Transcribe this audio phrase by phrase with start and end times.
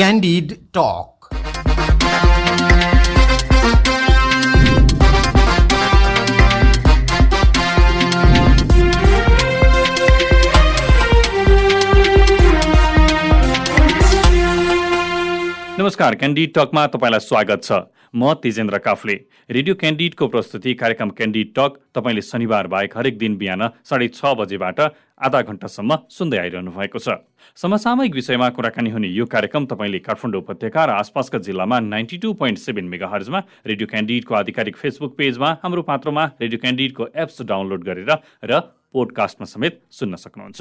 [0.00, 1.28] Candid Talk.
[15.78, 17.72] नमस्कार candid टकमा तपाईँलाई स्वागत छ
[18.14, 19.14] म तेजेन्द्र काफले।
[19.50, 24.80] रेडियो क्यान्डिडको प्रस्तुति कार्यक्रम क्यान्डिड टक तपाईँले शनिबार बाहेक हरेक दिन बिहान साढे छ बजेबाट
[25.20, 27.22] आधा घन्टासम्म सुन्दै आइरहनु भएको छ।
[27.54, 32.58] समसामयिक विषयमा कुराकानी हुने यो कार्यक्रम तपाईँले काठमाडौँ उपत्यका र आसपासका जिल्लामा ninety two point
[32.58, 38.10] seven mega हर्जमा radio क्यान्डिडको आधिकारिक फेसबुक पेजमा हाम्रो पात्रमा रेडियो क्यान्डिडको एप्स डाउनलोड गरेर
[38.44, 40.60] र पोडकास्टमा समेत सुन्न सक्नुहुन्छ।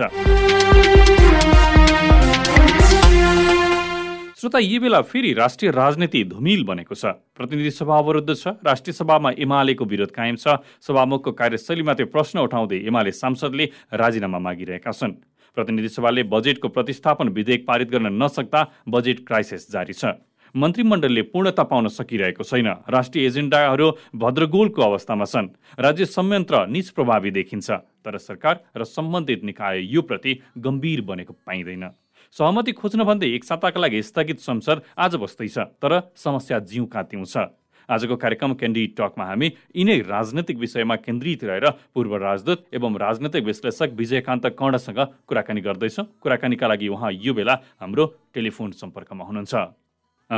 [4.40, 9.32] श्रोता यी बेला फेरि राष्ट्रिय राजनीति धुमिल बनेको छ। प्रतिनिधि सभा अवरुद्ध छ राष्ट्रिय सभामा
[9.38, 15.20] एमालेको विरोध कायम छ। सभामुखको कार्यशैलीमाथि प्रश्न उठाउँदै एमाले सांसदले राजीनामा मागिरहेका छन्।
[15.58, 20.16] प्रतिनिधि सभाले बजेटको प्रतिस्थापन विधेयक पारित गर्न नसक्दा बजेट क्राइसिस जारी छ।
[20.56, 27.70] मन्त्रीमण्डलले पूर्णता पाउन सकिरहेको छैन। राष्ट्रिय एजेन्डाहरू भद्रगोलको अवस्थामा छन्। राज्य संयन्त्र निज प्रभावी देखिन्छ।
[28.08, 31.92] तर सरकार र सम्बन्धित निकाय यो प्रति गम्भीर बनेको पाइँदैन।
[32.36, 37.50] सहमति खोज्न भन्दै एक साताका लागि स्थगित संसद आज बस्दैछ तर समस्या जिउ कात्यौँ छ।
[37.90, 43.98] आजको कार्यक्रम क्यान्डी टकमा हामी यिनै राजनैतिक विषयमा केन्द्रित रहेर पूर्व राजदूत एवं राजनैतिक विश्लेषक
[43.98, 49.56] विजयकान्त कर्णसँग कुराकानी गर्दैछौँ। कुराकानीका लागि उहाँ यो बेला हाम्रो टेलिफोन सम्पर्कमा हुनुहुन्छ।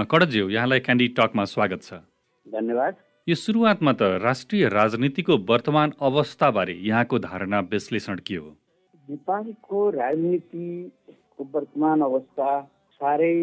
[0.08, 2.00] कडज्यू यहाँलाई क्यान्डी टकमा स्वागत छ।
[2.48, 2.96] धन्यवाद।
[3.28, 8.56] यो सुरुवातमा त राष्ट्रिय राजनीतिको वर्तमान अवस्थाबारे यहाँको धारणा विश्लेषण के हो?
[9.08, 10.66] नेपालको राजनीति
[11.56, 12.50] वर्तमान अवस्था
[13.02, 13.36] साह्रै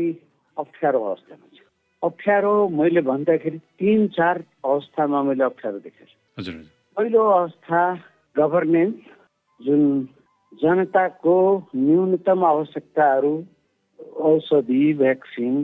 [0.56, 1.66] अप्ठ्यारो अवस्थामा छ।
[2.02, 6.06] अप्ठ्यारो मैले भन्दाखेरि तिन चार अवस्थामा मैले अप्ठ्यारो देखेँ
[6.38, 6.54] हजुर
[6.96, 7.82] पहिलो अवस्था
[8.36, 9.10] गभर्नेन्स
[9.60, 9.82] जुन
[10.62, 11.36] जनताको
[11.76, 13.32] न्यूनतम आवश्यकताहरू
[14.30, 15.62] औषधि भ्याक्सिन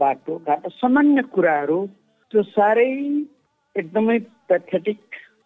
[0.00, 1.78] बाटोघाटो सामान्य कुराहरू
[2.32, 2.90] त्यो साह्रै
[3.76, 5.00] एकदमै पेथेटिक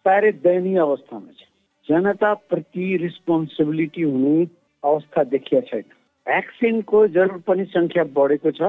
[0.05, 1.47] साह्रै दयनीय अवस्थामा छ।
[1.87, 4.35] जनताप्रति रिस्पोन्सिबिलिटी हुने
[4.83, 5.83] अवस्था देखिया छैन।
[6.27, 8.61] भ्याक्सिनको जरुर पनि सङ्ख्या बढेको छ।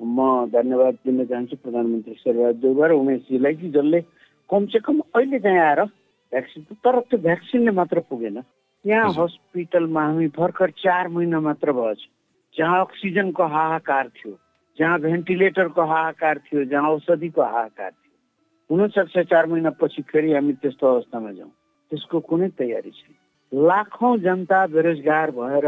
[0.00, 4.00] म धन्यवाद दिन चाहन्छु प्रधानमन्त्री शेरबहादुर देउवा र उमेशजीलाई कि जसले
[4.50, 5.80] कमसेकम अहिले चाहिँ आएर
[6.32, 8.42] भ्याक्सिन तर त्यो भ्याक्सिनले मात्र पुगेन।
[8.84, 12.00] यहाँ हस्पिटलमा हामी भर्खर चार महिना मात्र भएछ।
[12.54, 14.38] जहाँ अक्सिजनको हाहाकार थियो
[14.78, 18.12] जहाँ भेन्टिलेटरको हाहाकार थियो जहाँ औषधिको हाहाकार थियो।
[18.70, 21.50] हुनसक्छ चार महिनापछि फेरि हामी त्यस्तो अवस्थामा जाउँ।
[21.90, 23.14] त्यसको कुनै तयारी छैन।
[23.52, 25.66] लाखौँ जनता बेरोजगार भएर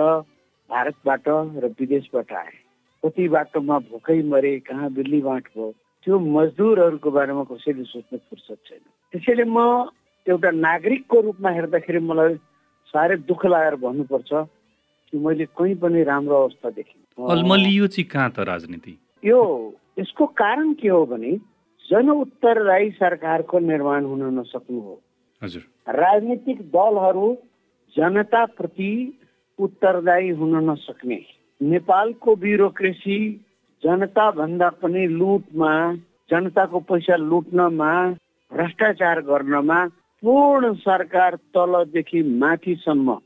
[0.70, 1.28] भारतबाट
[1.62, 2.54] र विदेशबाट आए।
[3.02, 5.70] कति बाटोमा भोकै मरे कहाँ बिल्ली बाँट भयो
[6.04, 8.82] त्यो मजदुरहरूको बारेमा कसैले सोच्ने फुर्सद छैन।
[9.12, 9.90] त्यसैले म
[10.26, 12.34] एउटा नागरिकको रूपमा हेर्दाखेरि मलाई
[12.94, 14.30] साह्रै दुःख लागेर भन्नुपर्छ
[15.12, 16.70] कि मैले कहीँ पनि राम्रो अवस्था
[18.30, 18.92] त राजनीति?
[19.24, 19.40] यो
[19.98, 21.32] यसको कारण के हो भने
[21.90, 24.94] जनउत्तरदायी सरकारको निर्माण हुन नसक्नु हो।
[25.42, 27.28] हजुर। राजनीतिक दलहरू
[27.96, 28.92] जनताप्रति
[29.58, 31.20] उत्तरदायी हुन नसक्ने।
[31.60, 33.18] नेपालको ब्युरोक्रेसी
[33.82, 35.72] जनता भन्दा पनि लुटमा
[36.30, 37.92] जनताको पैसा लुट्नमा
[38.52, 39.84] भ्रष्टाचार गर्नमा
[40.22, 43.18] पूर्ण सरकार तलदेखि माथिसम्म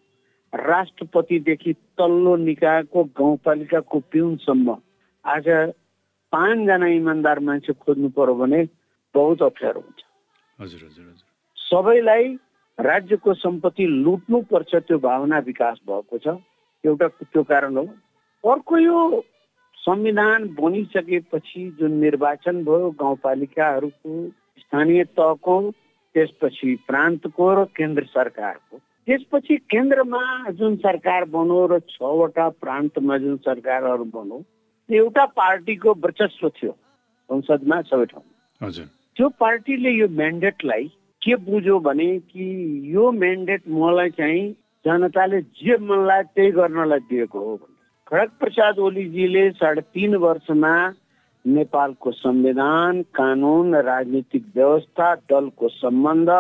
[0.52, 4.76] राष्ट्रपतिदेखि तल्लो निकायको गाउँपालिकाको पिउनसम्म।
[5.24, 5.46] आज
[6.32, 8.60] पाँचजना इमान्दार मान्छे खोज्नु पर्यो भने
[9.14, 10.00] बहुत अप्ठ्यारो हुन्छ।
[10.58, 11.26] हजुर हजुर हजुर।
[11.58, 12.26] सबैलाई
[12.78, 16.36] राज्यको सम्पत्ति लुट्नुपर्छ त्यो भावना विकास भएको छ।
[16.84, 17.84] एउटा त्यो कारण हो।
[18.44, 19.24] अर्को यो
[19.76, 25.56] संविधान बनिसकेपछि जुन निर्वाचन भयो गाउँपालिकाहरूको स्थानीय तहको
[26.14, 34.04] त्यसपछि प्रान्तको र केन्द्र सरकारको। त्यसपछि केन्द्रमा जुन सरकार बनो र छवटा प्रान्तमा जुन सरकारहरू
[34.04, 34.42] बनो
[34.88, 36.72] एउटा पार्टीको वर्चस्व थियो
[37.30, 38.70] संसदमा सबै ठाउँमा।
[39.16, 40.90] त्यो पार्टीले यो म्यान्डेटलाई
[41.22, 42.44] के बुझ्यो भने कि
[42.94, 44.50] यो म्यान्डेट मलाई चाहिँ
[44.84, 47.76] जनताले जे मनलाई त्यही गर्नलाई दिएको हो भने
[48.08, 50.72] खडक प्रसाद ओलीजीले साढे तिन वर्षमा
[51.44, 56.30] नेपालको संविधान कानुन राजनीतिक व्यवस्था दलको सम्बन्ध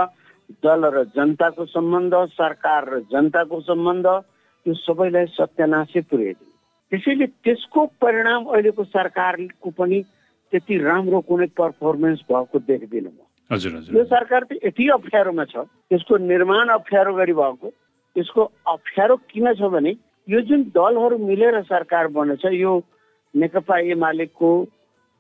[0.64, 6.52] दल र जनताको सम्बन्ध सरकार र जनताको सम्बन्ध त्यो सबैलाई सत्यानाशै पुर्याइदियो।
[6.92, 10.02] त्यसैले त्यसको परिणाम अहिलेको सरकारको पनि
[10.52, 15.64] त्यति राम्रो कुनै पर्फर्मेन्स भएको देख्दिनँ म। हजुर हजुर यो सरकार त यति अप्ठ्यारोमा छ
[15.90, 17.68] त्यसको निर्माण अप्ठ्यारो गरी भएको
[18.16, 19.94] त्यसको अप्ठ्यारो किन छ भने
[20.28, 22.76] यो जुन दलहरू मिलेर सरकार बनेछ यो
[23.34, 24.50] नेकपा एमालेको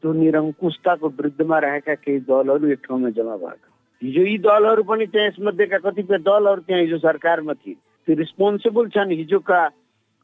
[0.02, 3.68] त्यो निरङ्कुशताको विरुद्धमा रहेका केही दलहरू एक ठाउँमा जम्मा भएका।
[4.02, 7.74] हिजो यी दलहरू पनि त्यहाँ यसमध्येका कतिपय दलहरू त्यहाँ हिजो सरकारमा थिए।
[8.08, 9.60] त्यो रिस्पोन्सिबल छन् हिजोका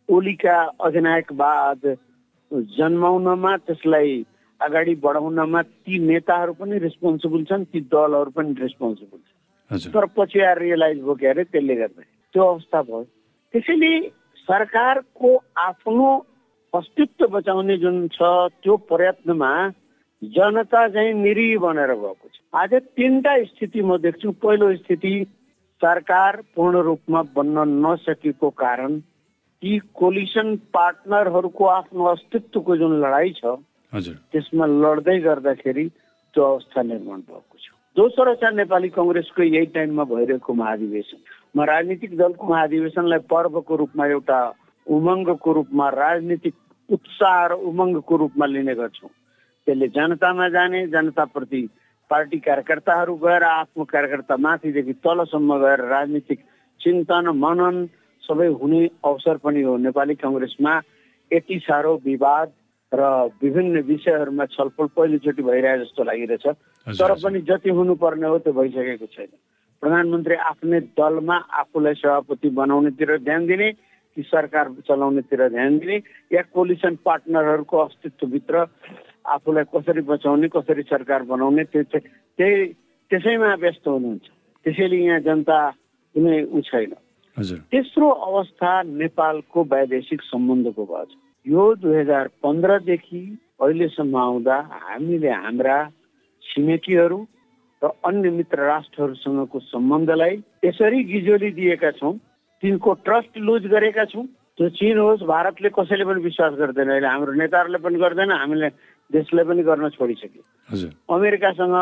[0.08, 0.56] ओलीका
[0.87, 1.81] अधिनायकवाद
[2.79, 4.14] जन्माउनमा त्यसलाई
[4.61, 10.58] अगाडि बढाउनमा ती नेताहरू पनि रेस्पोन्सिबल छन् ती दलहरू पनि रेस्पोन्सिबल छन्। तर पछि आएर
[10.58, 12.03] रियलाइज भयो के अरे त्यसले गर्दा।
[12.35, 13.03] त्यो अवस्था भयो।
[13.55, 13.93] त्यसैले
[14.49, 16.08] सरकारको आफ्नो
[16.73, 18.23] अस्तित्व बचाउने जुन छ
[18.62, 19.53] त्यो प्रयत्नमा
[20.23, 25.14] जनता चाहिँ निरी बनेर गएको छ। आज तिनवटा स्थिति म देख्छु। पहिलो स्थिति
[25.82, 28.99] सरकार पूर्ण रूपमा बन्न नसकेको कारण
[29.62, 33.56] ती कोलिसन पार्टनरहरूको आफ्नो अस्तित्वको जुन लडाइँ छ
[33.93, 35.88] त्यसमा लड्दै गर्दाखेरि
[36.35, 37.67] त्यो अवस्था निर्माण भएको छ।
[37.97, 41.19] दोस्रो छ नेपाली कङ्ग्रेसको यही टाइममा भइरहेको महाधिवेशन।
[41.56, 44.38] म राजनीतिक दलको महाधिवेशनलाई पर्वको रूपमा एउटा
[44.87, 46.55] उमङ्गको रूपमा राजनीतिक
[46.88, 49.11] उत्साह र उमङ्गको रूपमा लिने गर्छौँ।
[49.67, 51.62] त्यसले जनतामा जाने जनताप्रति
[52.11, 56.41] पार्टी कार्यकर्ताहरू गएर आफ्नो कार्यकर्ता माथिदेखि तलसम्म गएर राजनीतिक
[56.81, 57.77] चिन्तन मनन
[58.23, 60.75] सबै हुने अवसर पनि हो। नेपाली कङ्ग्रेसमा
[61.31, 62.53] यति साह्रो विवाद
[62.93, 63.03] र
[63.43, 66.47] विभिन्न विषयहरूमा छलफल पहिलोचोटि भइरहेको जस्तो लागिरहेछ।
[66.87, 69.33] तर। पनि जति हुनुपर्ने हो त्यो भइसकेको छैन।
[69.83, 73.73] प्रधानमन्त्री आफ्नै दलमा आफूलाई सभापति बनाउनेतिर ध्यान दिने
[74.17, 75.97] कि सरकार चलाउनेतिर ध्यान दिने
[76.33, 78.67] या कोलिसन पार्टनरहरूको अस्तित्वभित्र
[79.27, 82.73] आफूलाई कसरी बचाउने कसरी सरकार बनाउने त्यो त्यही
[83.11, 84.27] त्यसैमा व्यस्त हुनुहुन्छ।
[84.65, 85.59] त्यसैले यहाँ जनता
[86.15, 86.94] कुनै ऊ छैन।
[87.71, 93.20] तेस्रो अवस्था नेपालको वैदेशिक सम्बन्धको भयो छ यो दुई हजार पन्ध्रदेखि
[93.62, 95.76] अहिलेसम्म आउँदा हामीले हाम्रा
[96.44, 97.19] छिमेकीहरू
[97.82, 100.34] र अन्य मित्र राष्ट्रहरूसँगको सम्बन्धलाई
[100.64, 102.12] यसरी गिजोली दिएका छौँ।
[102.62, 104.25] तिनको ट्रस्ट लुज गरेका छौँ।
[104.58, 108.69] त्यो चिन होस् भारतले कसैले पनि विश्वास गर्दैन। अहिले हाम्रो नेताहरूले पनि गर्दैन हामीले
[109.10, 110.43] देशलाई पनि गर्न छोडिसक्यो
[111.14, 111.76] अमेरिकासँग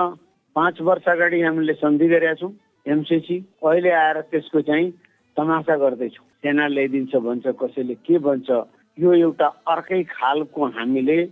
[0.57, 2.53] पाँच वर्ष अगाडि हामीले सन्धि गरेका छौँ
[2.87, 4.91] एमसिसी अहिले आएर त्यसको चाहिँ
[5.37, 8.51] तमासा गर्दैछौँ। सेना ल्याइदिन्छ भन्छ कसैले के भन्छ
[8.99, 11.23] यो एउटा अर्कै खालको हामीले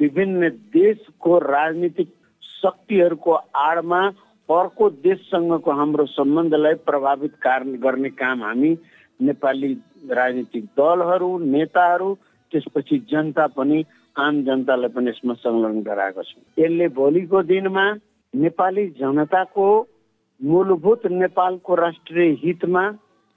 [0.00, 2.08] विभिन्न देशको राजनीतिक
[2.42, 4.00] शक्तिहरूको आडमा
[4.48, 8.76] अर्को देशसँगको हाम्रो सम्बन्धलाई प्रभावित कारण गर्ने काम हामी
[9.20, 9.72] नेपाली
[10.10, 12.14] राजनीतिक दलहरू नेताहरू
[12.52, 13.84] त्यसपछि जनता पनि
[14.16, 17.86] आम जनतालाई पनि यसमा संलग्न गराएको छौँ। यसले भोलिको दिनमा
[18.34, 19.66] नेपाली जनताको
[20.40, 22.84] मूलभूत नेपालको राष्ट्रिय हितमा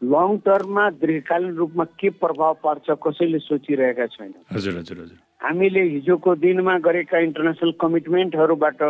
[0.01, 6.35] लङ टर्ममा दीर्घकालीन रूपमा के प्रभाव पार्छ कसैले सोचिरहेका छैन हजुर हजुर हजुर। हामीले हिजोको
[6.35, 8.81] दिनमा गरेका इन्टरनेसनल कमिटमेन्टहरूबाट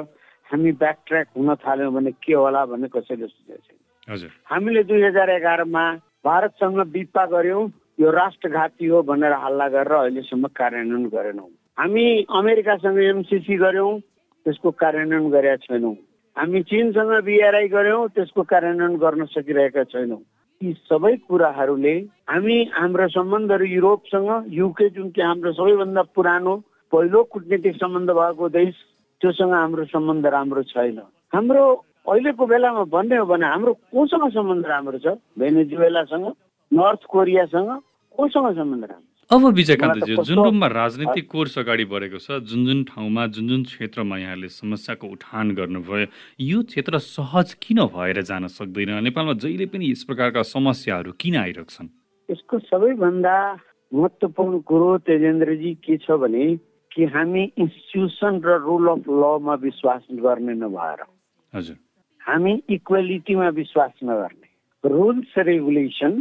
[0.50, 5.02] हामी ब्याक ट्र्याक हुन थाल्यौँ भने के होला भन्ने कसैले सोचेको छैन। हजुर। हामीले दुई
[5.04, 5.84] हजार एघारमा
[6.26, 7.64] भारतसँग बिपा गऱ्यौँ
[8.00, 14.00] यो राष्ट्रघाती हो भनेर हल्ला गरेर अहिलेसम्म कार्यान्वयन गरेनौँ। हामी अमेरिकासँग एमसिसी गऱ्यौँ
[14.46, 15.96] त्यसको कार्यान्वयन गरेका छैनौँ।
[16.38, 20.22] हामी चिनसँग बिआरआई गऱ्यौँ त्यसको कार्यान्वयन गर्न सकिरहेका छैनौँ।
[20.62, 21.92] यी सबै कुराहरूले
[22.30, 26.56] हामी हाम्रो सम्बन्धहरू युरोपसँग युके जुन कि हाम्रो सबैभन्दा पुरानो
[26.94, 28.74] पहिलो कुटनीतिक सम्बन्ध भएको देश
[29.22, 31.00] त्योसँग हाम्रो सम्बन्ध राम्रो छैन।
[31.32, 31.64] हाम्रो
[32.12, 35.16] अहिलेको बेलामा भन्ने हो भने हाम्रो कोसँग सम्बन्ध राम्रो छ?
[35.40, 36.28] भेनेजुएलासँग
[36.72, 37.72] नर्थ कोरियासँग
[38.18, 42.66] कोसँग सम्बन्ध राम्रो अब विजयकान्तजी मलाई त जुन रूपमा राजनीतिक कोर्स अगाडि बढेको छ जुन
[42.66, 46.06] जुन ठाउँमा जुन जुन क्षेत्रमा यहाँले समस्याको उठान गर्नुभयो
[46.42, 48.90] यो क्षेत्र सहज किन भएर जान सक्दैन?
[49.06, 51.88] नेपालमा जहिले पनि यस प्रकारका समस्याहरू किन आइरहेछन्?
[52.30, 53.36] यसको सबैभन्दा
[53.94, 56.46] महत्त्वपूर्ण कुरो तेजेन्द्रजी के छ भने
[56.90, 61.06] कि हामी इन्स्टिट्युसन र रुल अफ लमा विश्वास गर्ने नभएर।
[61.54, 61.78] हजुर।
[62.26, 64.48] हामी इक्वेलिटीमा विश्वास नगर्ने।
[64.90, 66.14] रुल्स रेगुलेसन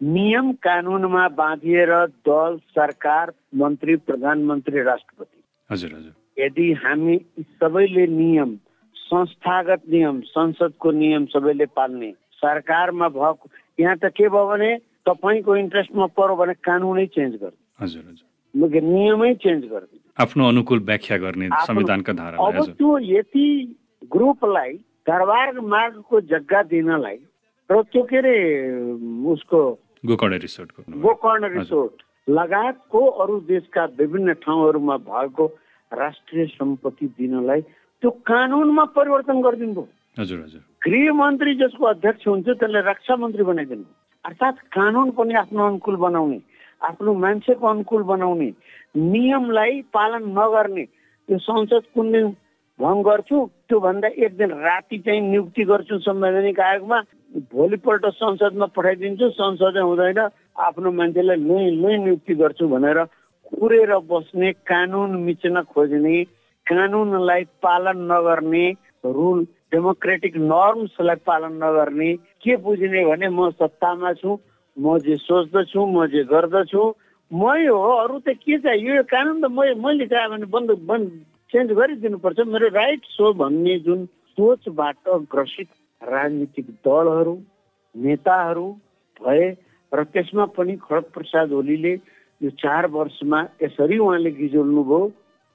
[0.00, 1.90] नियम कानुनमा बाँधिएर
[2.28, 7.16] दल सरकार मन्त्री प्रधानमन्त्री राष्ट्रपति। हजुर हजुर। यदि हामी
[7.62, 8.56] सबैले नियम
[8.96, 12.10] संस्थागत नियम संसदको नियम सबैले पाल्ने
[12.42, 13.48] सरकारमा भएको
[13.80, 19.64] यहाँ त के भयो भने तपाईँको इन्ट्रेस्टमा पर्यो भने कानुनै चेन्ज गर्नु हजुर नियमै चेन्ज
[19.64, 23.46] गरिदिनु आफ्नो अनुकूल व्याख्या गर्ने संविधानका धारालाई अब त्यो यति
[24.12, 24.72] ग्रुपलाई
[25.06, 27.18] दरबार मार्गको जग्गा दिनलाई
[27.70, 28.36] र त्यो के अरे
[29.32, 29.60] उसको
[30.06, 35.46] गोकर्ण रिसोर्टको गोकर्ण रिसोर्ट। लगायतको अरू देशका विभिन्न ठाउँहरूमा भएको
[35.92, 42.48] राष्ट्रिय सम्पत्ति दिनलाई त्यो कानुनमा परिवर्तन गरिदिनु भयो। हजुर हजुर। गृह मन्त्री जसको अध्यक्ष हुन्छ
[42.48, 43.84] त्यसलाई रक्षा मन्त्री बनाइदिनु
[44.24, 46.40] अर्थात् कानुन पनि आफ्नो अनुकूल बनाउने
[46.82, 48.52] आफ्नो मान्छेको अनुकूल बनाउने
[48.96, 50.84] नियमलाई पालन नगर्ने
[51.28, 52.26] त्यो संसद कुन दिन
[52.78, 56.98] भङ्ग गर्छु त्योभन्दा एक दिन राति चाहिँ नियुक्ति गर्छु संवैधानिक आयोगमा।
[57.34, 60.18] भोलिपल्ट संसदमा पठाइदिन्छु संसदै हुँदैन
[60.66, 63.02] आफ्नो मान्छेलाई लुई लुई नियुक्ति गर्छु भनेर
[63.50, 66.22] कुरेर बस्ने कानुन मिच्न खोज्ने
[66.66, 68.64] कानुनलाई पालन नगर्ने
[69.04, 72.12] रुल डेमोक्रेटिक नर्म्सलाई पालन नगर्ने
[72.42, 74.38] के बुझ्ने भने म सत्तामा छु
[74.76, 76.82] म जे सोच्दछु म जे गर्दछु
[77.30, 81.10] मै हो अरू त के चाहियो यो कानुन त मै मैले चाहे भने बन्द बन्द
[81.52, 84.06] चेन्ज गरिदिनुपर्छ। मेरो राइट्स हो भन्ने जुन
[84.38, 85.68] सोचबाट ग्रसित
[86.02, 87.36] राजनीतिक दलहरू
[87.94, 88.66] नेताहरू
[89.20, 89.46] भए
[89.92, 91.92] र त्यसमा पनि खडग प्रसाद ओलीले
[92.40, 95.00] यो चार वर्षमा यसरी उहाँले गिजोल्नुभयो।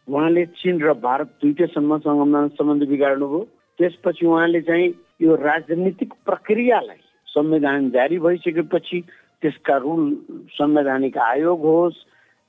[0.08, 3.42] उहाँले चिन र भारत दुइटैसम्म सम्बन्ध बिगाड्नुभयो
[3.80, 4.88] त्यसपछि उहाँले चाहिँ
[5.22, 9.00] यो राजनीतिक प्रक्रियालाई संविधान जारी भइसकेपछि
[9.42, 10.04] त्यसका रुल
[10.52, 11.98] संवैधानिक आयोग होस्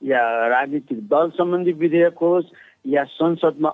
[0.01, 2.53] या राजनीतिक दल सम्बन्धी विधेयक होस्
[2.87, 3.71] या संसदमा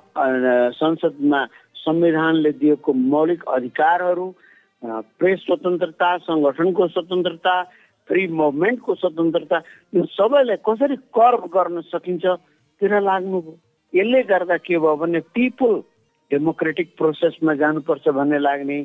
[0.75, 1.45] संसदमा
[1.87, 4.27] संविधानले दिएको मौलिक अधिकारहरू
[4.83, 7.55] प्रेस स्वतन्त्रता सङ्गठनको स्वतन्त्रता
[8.09, 9.57] फ्री मुभमेन्टको स्वतन्त्रता
[9.95, 12.25] यो सबैलाई कसरी कर्व गर्न सकिन्छ
[12.81, 13.53] तिर लाग्नुभयो।
[13.93, 15.73] यसले गर्दा के भयो भने पिपुल
[16.31, 18.77] डेमोक्रेटिक प्रोसेसमा जानुपर्छ भन्ने लाग्ने।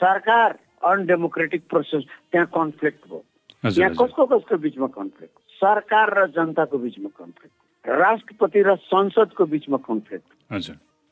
[0.00, 0.58] सरकार
[0.90, 3.22] अनडेमोक्रेटिक प्रोसेस त्यहाँ कन्फ्लिक्ट भयो।
[3.64, 5.34] त्यहाँ कसको कसको बिचमा कन्फ्लिक्ट?
[5.62, 10.28] सरकार र जनताको बिचमा कन्फ्लिक्ट। राष्ट्रपति र संसदको बिचमा कन्फ्लिक्ट।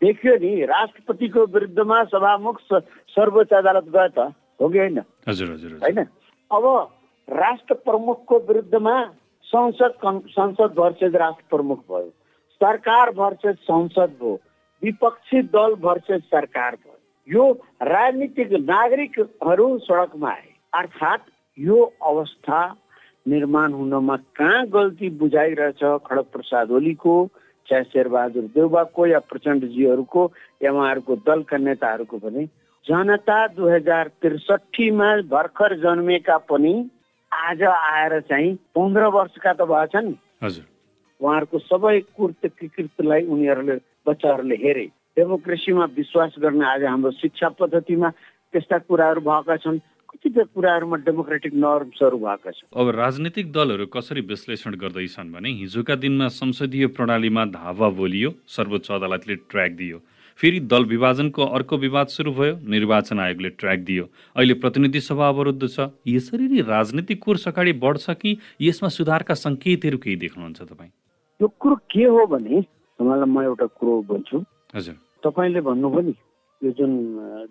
[0.03, 4.99] देखियो नि राष्ट्रपतिको विरुद्धमा सभामुख सर्वोच्च अदालत गयो त हो कि होइन?
[5.29, 5.99] होइन?
[6.51, 6.65] अब
[7.29, 8.95] राष्ट्र प्रमुखको विरुद्धमा
[9.45, 9.95] संसद
[10.29, 12.11] संसद भर्सेज राष्ट्र प्रमुख भयो।
[12.61, 14.35] सरकार भर्सेज संसद भयो।
[14.83, 17.53] विपक्षी दल भर्सेज सरकार भयो। यो
[17.83, 22.61] राजनीतिक नागरिकहरू सडकमा आए। अर्थात् यो अवस्था
[23.29, 27.15] निर्माण हुनमा कहाँ गल्ती बुझाइरहेछ खडग प्रसाद ओलीको
[27.71, 30.23] चाहे शेरबहादुर देउबाको या प्रचण्डजीहरूको
[30.63, 32.45] या उहाँहरूको दलका नेताहरूको पनि।
[32.87, 36.75] जनता दुई हजार त्रिसठीमा भर्खर जन्मेका पनि
[37.33, 40.63] आज आएर चाहिँ पन्ध्र वर्षका त भएछन्। नि
[41.21, 44.87] उहाँहरूको सबै कुर्त कृतलाई उनीहरूले बच्चाहरूले हेरे।
[45.19, 48.09] डेमोक्रेसीमा विश्वास गर्ने आज हाम्रो शिक्षा पद्धतिमा
[48.53, 49.79] त्यस्ता कुराहरू भएका छन्।
[50.11, 56.29] कतिपय कुराहरूमा डेमोक्रेटिक नर्म्सहरू भएका छन् अब राजनीतिक दलहरू कसरी विश्लेषण गर्दैछन् भने हिजोका दिनमा
[56.35, 59.99] संसदीय प्रणालीमा धावा बोलियो सर्वोच्च अदालतले ट्र्याक दियो।
[60.39, 64.05] फेरि दल विभाजनको अर्को विवाद सुरु भयो निर्वाचन आयोगले ट्र्याक दियो।
[64.37, 69.99] अहिले प्रतिनिधि सभा अवरुद्ध छ। यसरी नै राजनीतिक कोर्स अगाडि बढ्छ कि यसमा सुधारका सङ्केतहरू
[69.99, 70.91] केही देख्नुहुन्छ तपाईँ?
[71.41, 74.39] यो कुरो के हो भने तपाईँलाई म एउटा कुरो भन्छु।
[74.75, 74.95] हजुर।
[75.27, 76.15] तपाईँले भन्नुभयो नि
[76.63, 76.93] यो जुन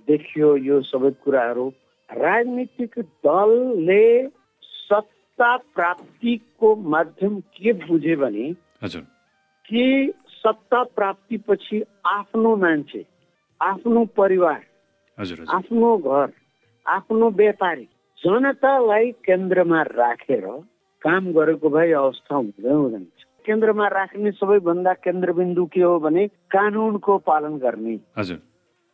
[0.08, 1.66] देखियो यो सबै कुराहरू
[2.12, 4.28] राजनीतिक दलले
[4.64, 8.54] सत्ता प्राप्तिको माध्यम के बुझे भने
[9.66, 13.06] कि सत्ता प्राप्तिपछि आफ्नो मान्छे
[13.62, 14.64] आफ्नो परिवार
[15.50, 16.32] आफ्नो घर
[16.88, 17.88] आफ्नो व्यापारी
[18.24, 20.46] जनतालाई केन्द्रमा राखेर
[21.02, 23.04] काम गरेको भए अवस्था हुँदै हुँदैन।
[23.46, 28.38] केन्द्रमा राख्ने सबैभन्दा केन्द्रबिन्दु के हो भने कानुनको पालन गर्ने। हजुर।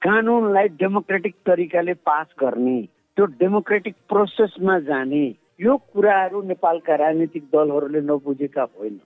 [0.01, 5.25] कानुनलाई डेमोक्रेटिक तरिकाले पास गर्ने। त्यो डेमोक्रेटिक प्रोसेसमा जाने
[5.61, 8.97] यो कुराहरू नेपालका राजनीतिक दलहरूले नबुझेका होइन।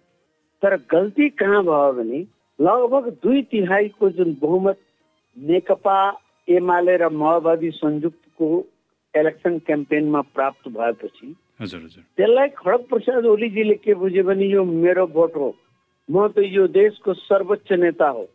[0.64, 2.20] तर गल्ती कहाँ भयो भने
[2.60, 4.80] लगभग दुई तिहाईको जुन बहुमत
[5.38, 5.98] नेकपा
[6.48, 8.48] एमाले र माओवादी संयुक्तको
[9.14, 15.50] इलेक्सन क्याम्पेनमा प्राप्त भएपछि त्यसलाई खडग प्रसाद ओलीजीले के बुझ्यो भने यो मेरो भोट हो।
[16.10, 18.26] म त यो देशको सर्वोच्च नेता हो।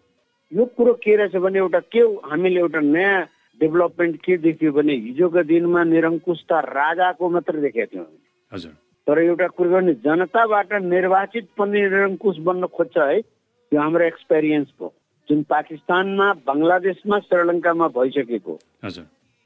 [0.53, 3.21] यो कुरो के रहेछ भने एउटा के हामीले एउटा नयाँ
[3.61, 8.07] डेभलपमेन्ट के देखियो भने हिजोको दिनमा निरङ्कुशता राजाको मात्र देखेका थियौँ
[8.53, 8.73] हजुर।
[9.07, 14.93] तर एउटा कुरो गर्ने जनताबाट निर्वाचित पनि निरङ्कुश बन्न खोज्छ है यो हाम्रो एक्सपिरियन्स भयो
[15.29, 18.59] जुन पाकिस्तानमा बङ्गलादेशमा श्रीलङ्कामा भइसकेको।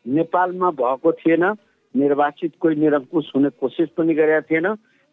[0.07, 1.45] नेपालमा भएको थिएन
[1.95, 4.67] निर्वाचित कोही निरङ्कुश हुने कोसिस पनि गरेका थिएन।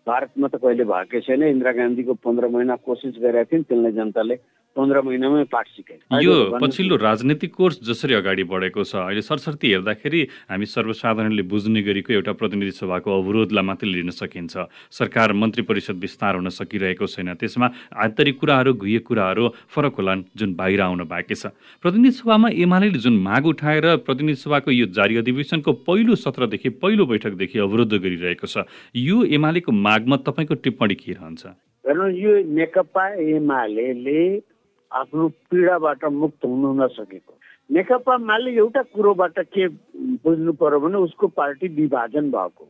[0.08, 4.36] भारतमा त कहिले भएकै छैन। इन्दिरा गान्धीको पन्ध्र महिना कोसिस गरेका थिइन् त्यसलाई जनताले
[4.76, 10.22] पन्ध्र महिनामै पाठ सिके यो पछिल्लो राजनीतिक कोर्स जसरी अगाडि बढेको छ अहिले सरसर्ती हेर्दाखेरि
[10.50, 14.54] हामी सर्वसाधारणले बुझ्ने गरेको एउटा प्रतिनिधि सभाको अवरोधलाई मात्रै लिन सकिन्छ।
[14.92, 17.68] सरकार मन्त्री परिषद विस्तार हुन सकिरहेको छैन। त्यसमा
[18.04, 21.54] आन्तरिक कुराहरू गुह्य कुराहरू फरक होलान् जुन बाहिर आउन बाँकी छ।
[21.84, 27.60] प्रतिनिधि सभामा एमाले जुन माग उठाएर प्रतिनिधि सभाको यो जारी अधिवेशनको पहिलो सत्रदेखि पहिलो बैठकदेखि
[27.60, 28.66] अवरुद्ध गरिरहेको छ
[28.98, 31.46] यो एमालेको मागमा तपाईँको टिप्पणी के रहन्छ?
[31.86, 33.88] यो नेकपा एमाले
[34.94, 37.34] आफ्नो पीडाबाट मुक्त हुन नसकेको।
[37.70, 39.68] नेकपा माले एउटा कुरोबाट के
[40.24, 42.66] बुझ्नु पर्यो भने उसको पार्टी विभाजन भएको।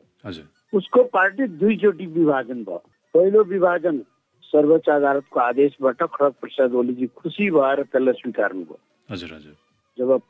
[0.74, 4.04] उसको पार्टी दुईचोटि विभाजन भयो। पहिलो विभाजन
[4.44, 8.78] सर्वोच्च अदालतको आदेशबाट खडग प्रसाद ओलीजी खुसी भएर त्यसलाई स्वीकार्नुभयो
[9.10, 9.56] हजुर हजुर।
[9.98, 10.22] जब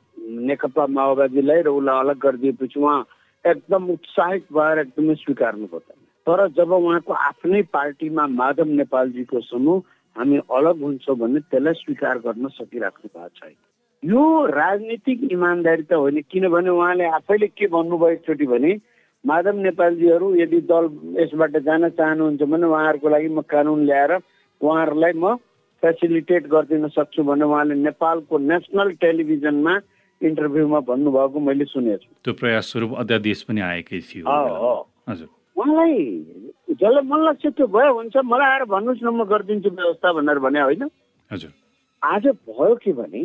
[0.47, 3.01] नेकपा माओवादीलाई र उसलाई अलग गरिदिएपछि उहाँ
[3.45, 5.79] एकदम उत्साहित भएर एकदमै स्वीकार्नुभयो
[6.27, 9.81] तर जब उहाँको आफ्नै पार्टीमा माधव नेपालजीको समूह
[10.15, 13.55] हामी अलग हुन्छौँ भने त्यसलाई स्वीकार गर्न सकिराख्नु भएको छैन।
[14.03, 18.71] यो राजनीतिक इमान्दारी त होइन किनभने उहाँले आफैले के भन्नुभयो एकचोटि भने
[19.25, 20.85] माधव नेपालजीहरू यदि दल
[21.19, 24.11] यसबाट जान चाहनुहुन्छ भने उहाँहरूको लागि म कानुन ल्याएर
[24.61, 25.35] उहाँहरूलाई म
[25.83, 29.73] फेसिलिटेट गरिदिन सक्छु भने उहाँले नेपालको नेसनल टेलिभिजनमा
[30.21, 35.95] इन्टरभ्यूमा भन्नुभएको मैले सुनेको छु त्यो प्रयास स्वरूप अध्यादेश पनि आएकै थियो। उहाँलाई
[36.73, 40.59] जसलाई मन लाग्छ त्यो भयो हुन्छ मलाई आएर भन्नुहोस् न म गरिदिन्छु व्यवस्था भनेर भने
[40.61, 40.83] होइन।
[41.31, 41.51] हजुर।
[42.01, 43.21] आज भयो के भने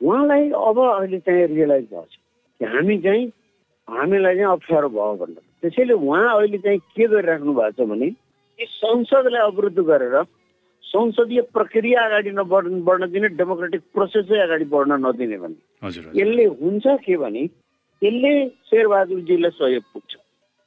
[0.00, 2.16] उहाँलाई अब अहिले चाहिँ रियलाइज भएको छ
[2.60, 3.26] कि हामी चाहिँ
[3.88, 8.64] हामीलाई चाहिँ अप्ठ्यारो भयो भनेर। त्यसैले उहाँ अहिले चाहिँ के गरिराख्नु भएको छ भने कि
[8.70, 10.16] संसदलाई अवरुद्ध गरेर
[10.84, 15.58] संसदीय प्रक्रिया अगाडि नबढ्न बढ्न दिने डेमोक्रेटिक प्रोसेसै अगाडि बढ्न नदिने भने।
[16.20, 17.42] यसले हुन्छ के भने
[18.02, 18.32] यसले
[18.70, 20.12] शेरबहादुरजीलाई सहयोग पुग्छ।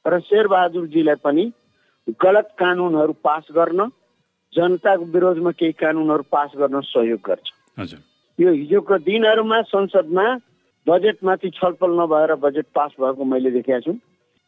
[0.04, 1.44] र शेरबहादुरजीलाई पनि
[2.20, 3.88] गलत कानुनहरू पास गर्न
[4.52, 7.94] जनताको विरोधमा केही कानुनहरू पास गर्न सहयोग गर्छ।
[8.38, 10.26] यो हिजोको दिनहरूमा संसदमा
[10.86, 13.92] बजेटमाथि छलफल नभएर बजेट पास भएको मैले देखेको छु।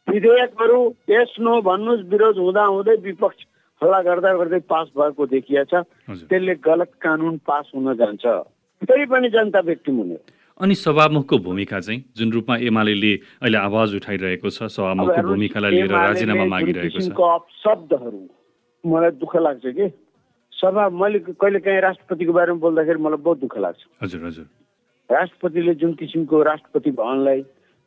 [0.07, 0.79] विधेयकहरू
[1.09, 3.45] यस नो भन्नुहोस् विरोध हुँदा हुँदै विपक्ष
[3.81, 5.73] हल्ला गर्दा गर्दै पास भएको देखिया छ
[6.27, 8.25] त्यसले गलत कानुन पास हुन जान्छ।
[8.81, 10.17] फेरि पनि जनता व्यक्ति हुने।
[10.59, 12.93] अनि सभामुखको भूमिका चाहिँ जुन रूपमा एमाले
[13.41, 18.21] अहिले आवाज उठाइरहेको छ सभामुखको भूमिकालाई लिएर राजीनामा जुन मागिरहेको छ। अपशब्दहरू
[18.83, 19.89] मलाई दुःख लाग्छ कि?
[20.53, 24.45] सभा मैले कहिले काहीँ राष्ट्रपतिको बारेमा बोल्दाखेरि मलाई बहुत दुःख लाग्छ। हजुर हजुर।
[25.09, 27.41] राष्ट्रपतिले जुन किसिमको राष्ट्रपति भवनलाई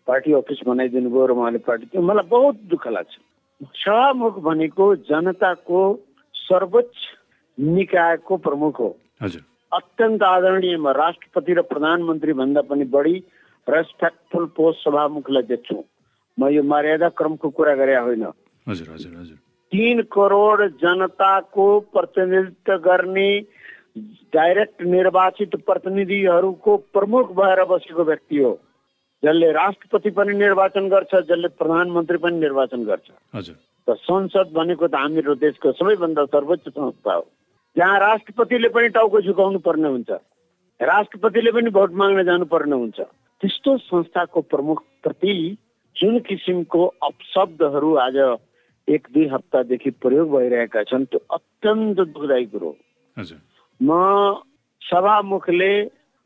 [0.06, 3.12] पार्टी अफिस बनाइदिनु भयो र उहाँले पार्टी त्यो मलाई बहुत दुःख लाग्छ।
[3.86, 5.80] सभामुख भनेको जनताको
[6.34, 6.96] सर्वोच्च
[7.58, 8.90] निकायको प्रमुख हो।
[9.22, 9.42] हजुर।
[9.72, 13.16] अत्यन्त आदरणीय म राष्ट्रपति र प्रधानमन्त्री भन्दा पनि बढी
[13.68, 15.84] रेस्पेक्टफुल पोस्ट सभामुखलाई देख्छु।
[16.38, 18.24] म यो मर्यादा क्रमको कुरा गरे होइन।
[18.68, 19.36] हजुर हजुर हजुर।
[19.72, 23.28] तिन करोड जनताको प्रतिनिधित्व गर्ने
[24.34, 28.58] डाइरेक्ट निर्वाचित प्रतिनिधिहरूको प्रमुख भएर बसेको व्यक्ति हो।
[29.22, 33.56] जसले राष्ट्रपति पनि निर्वाचन गर्छ जसले प्रधानमन्त्री पनि निर्वाचन गर्छ। हजुर।
[33.88, 37.26] त संसद भनेको त हाम्रो देशको सबैभन्दा सर्वोच्च संस्था हो।
[37.76, 40.10] जहाँ राष्ट्रपतिले पनि टाउको झुकाउनु पर्ने हुन्छ
[40.80, 43.00] राष्ट्रपतिले पनि भोट माग्न जानुपर्ने हुन्छ
[43.42, 45.34] त्यस्तो संस्थाको प्रमुख प्रति
[45.96, 48.16] जुन किसिमको अपशब्दहरू आज
[48.88, 52.76] एक दुई हप्तादेखि प्रयोग भइरहेका छन् त्यो अत्यन्त दुःखदायी कुरो
[53.80, 54.42] म
[54.82, 55.72] सभामुखले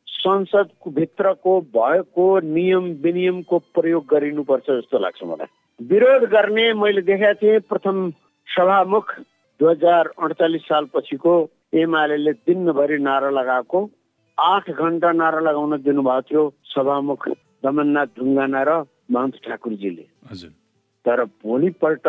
[0.07, 5.47] संसदको भित्रको भएको नियम विनियमको प्रयोग गरिनुपर्छ जस्तो लाग्छ मलाई।
[5.81, 8.11] विरोध गर्ने मैले देखेको थिएँ प्रथम
[8.49, 9.15] सभामुख
[9.61, 11.33] दुई हजार अडचालिस सालपछिको
[11.77, 13.81] एमाले दिनभरि नारा लगाएको
[14.39, 17.29] आठ घन्टा नारा लगाउन दिनुभएको थियो सभामुख
[17.65, 18.77] दमननाथ ढुङ्गाना र
[19.13, 20.05] महन्त ठाकुरजीले।
[21.05, 22.07] तर भोलिपल्ट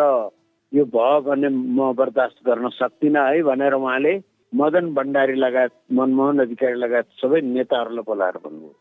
[0.71, 4.13] यो भयो भने म बर्दास्त गर्न सक्दिनँ है भनेर उहाँले
[4.53, 8.73] मदन भण्डारी लगायत मनमोहन अधिकारी लगायत सबै नेताहरूलाई बोलाएर भन्नुभयो।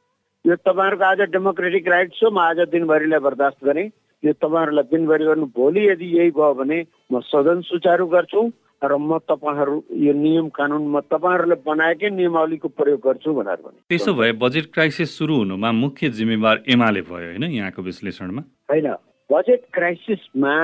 [0.44, 3.90] यो तपाईँहरूको आज डेमोक्रेटिक राइट्स हो म आज दिनभरिलाई बर्दास्त गरेँ।
[4.22, 6.78] यो तपाईँहरूलाई दिनभरि गर्नु भोलि यदि यही भयो भने
[7.12, 8.40] म सदन सुचारू गर्छु
[8.82, 14.14] र म तपाईँहरू यो नियम कानुन म तपाईँहरूले बनाएकै नियमावलीको प्रयोग गर्छु भनेर भने। त्यसो
[14.14, 18.42] भए बजेट क्राइसिस सुरु हुनुमा मुख्य जिम्मेवार एमाले भयो होइन यहाँको विश्लेषणमा?
[18.70, 18.88] होइन
[19.30, 20.54] बजेट क्राइसिसमा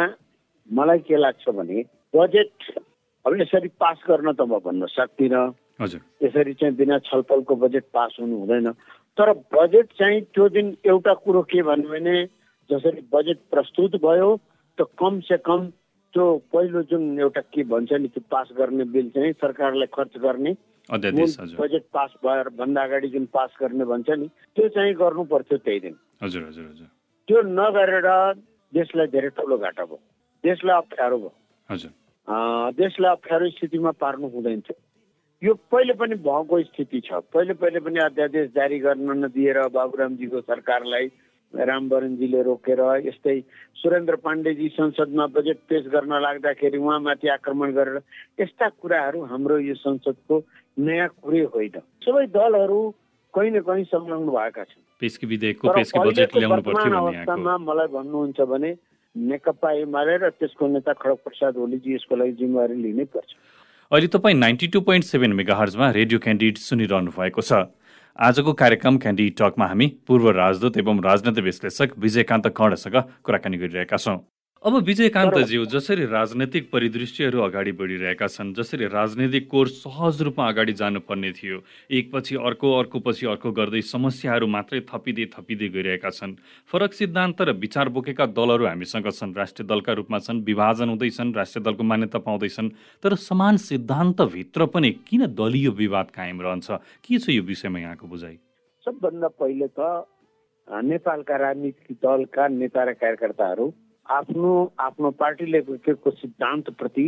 [0.68, 1.84] मलाई के लाग्छ भने
[2.16, 2.52] बजेट
[3.24, 5.44] अब यसरी पास गर्न त म भन्न सक्दिनँ।
[5.80, 8.70] हजुर। यसरी चाहिँ बिना छलफलको बजेट पास हुनु हुँदैन।
[9.16, 12.16] तर बजेट चाहिँ त्यो दिन एउटा कुरो के भन्यो भने
[12.70, 14.30] जसरी बजेट प्रस्तुत भयो
[14.78, 15.66] त कम से कम
[16.14, 20.56] त्यो पहिलो जुन एउटा के भन्छ नि त्यो पास गर्ने बिल चाहिँ सरकारलाई खर्च गर्ने
[20.88, 25.80] बजेट पास भएर भन्दा अगाडि जुन पास गर्ने भन्छ नि त्यो चाहिँ गर्नु पर्थ्यो त्यही
[25.80, 26.88] दिन। हजुर हजुर हजुर।
[27.28, 28.08] त्यो नगरेर
[28.72, 29.98] देशलाई धेरै ठुलो घाटा भयो।
[30.44, 31.32] देशलाई अप्ठ्यारो भयो।
[31.68, 31.90] हजुर।
[32.78, 34.78] देशलाई अप्ठ्यारो स्थितिमा पार्नु हुँदैन थियो।
[35.42, 41.06] यो पहिले पनि भएको स्थिति छ। पहिले पहिले पनि अध्यादेश जारी गर्न नदिएर बाबुरामजीको सरकारलाई
[41.56, 43.40] रामवरणजीले रोकेर यस्तै
[43.80, 47.96] सुरेन्द्र पाण्डेजी संसदमा बजेट पेश गर्न लाग्दाखेरि उहाँमाथि आक्रमण गरेर
[48.40, 50.34] यस्ता कुराहरू हाम्रो यो संसदको
[50.78, 52.80] नयाँ कुरै होइन। सबै दलहरू
[53.34, 54.82] कहीँ न कहीँ संलग्न भएका छन्।
[56.96, 58.70] अवस्थामा मलाई भन्नुहुन्छ भने
[59.16, 63.30] नेकपा एमाले र त्यसको नेता खडग प्रसाद ओलीजी यसको लागि जिम्मेवारी लिनै पर्छ।
[63.92, 67.52] अहिले तपाईँ नाइन्टी टू पोइन्ट सेभेन मेगाहर्जमा रेडियो क्यान्डिडेट सुनिरहनु भएको छ।
[68.18, 74.16] आजको कार्यक्रम क्यान्डिडेट टकमा हामी पूर्व राजदूत एवं राजनैतिक विश्लेषक विजयकान्त कर्णसँग कुराकानी गरिरहेका छौँ।
[74.64, 81.30] अब विजयकान्तज्यू जसरी राजनैतिक परिदृश्यहरू अगाडि बढिरहेका छन् जसरी राजनैतिक कोर सहज रूपमा अगाडि जानुपर्ने
[81.32, 81.58] थियो।
[81.92, 86.34] एकपछि अर्को अर्को पछि अर्को गर्दै समस्याहरू मात्रै थपिँदै थपिँदै गइरहेका छन्।
[86.72, 91.62] फरक सिद्धान्त र विचार बोकेका दलहरू हामीसँग छन्। राष्ट्रिय दलका रूपमा छन् विभाजन हुँदैछन् राष्ट्रिय
[91.62, 92.72] दलको मान्यता पाउँदैछन्।
[93.04, 96.68] तर समान सिद्धान्तभित्र पनि किन दलीय विवाद कायम रहन्छ?
[97.04, 98.36] के छ यो विषयमा यहाँको बुझाइ?
[98.86, 99.80] सबभन्दा पहिले त
[100.68, 103.66] नेपालका राजनीतिक दलका नेता र कार्यकर्ताहरू
[104.08, 107.06] आफ्नो आफ्नो पार्टीले बोकेको सिद्धान्तप्रति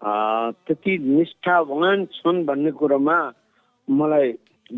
[0.00, 3.18] त्यति निष्ठावान छन् भन्ने कुरोमा
[3.88, 4.32] मलाई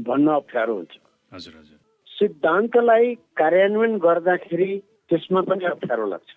[0.07, 0.95] भन्न अप्ठ्यारो हुन्छ।
[1.33, 4.71] हजुर हजुर। सिद्धान्तलाई कार्यान्वयन गर्दाखेरि
[5.11, 6.31] त्यसमा पनि अप्ठ्यारो लाग्छ।